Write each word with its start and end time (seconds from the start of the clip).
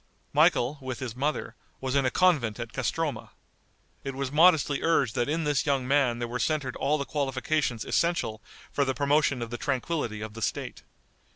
Michael, 0.33 0.79
with 0.81 0.97
his 0.97 1.15
mother, 1.15 1.55
was 1.79 1.93
in 1.93 2.07
a 2.07 2.09
convent 2.09 2.59
at 2.59 2.73
Castroma. 2.73 3.29
It 4.03 4.15
was 4.15 4.31
modestly 4.31 4.81
urged 4.81 5.13
that 5.13 5.29
in 5.29 5.43
this 5.43 5.67
young 5.67 5.87
man 5.87 6.17
there 6.17 6.27
were 6.27 6.39
centered 6.39 6.75
all 6.77 6.97
the 6.97 7.05
qualifications 7.05 7.85
essential 7.85 8.41
for 8.71 8.83
the 8.83 8.95
promotion 8.95 9.43
of 9.43 9.51
the 9.51 9.59
tranquillity 9.59 10.21
of 10.21 10.33
the 10.33 10.41
State. 10.41 10.81